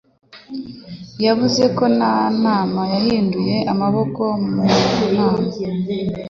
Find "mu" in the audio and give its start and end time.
4.51-4.61